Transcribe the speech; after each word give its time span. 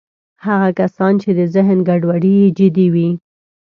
هغه 0.45 0.69
کسان 0.79 1.13
چې 1.21 1.29
د 1.37 1.41
ذهن 1.55 1.77
ګډوډۍ 1.87 2.33
یې 2.41 2.47
جدي 2.57 2.87
وي 2.93 3.09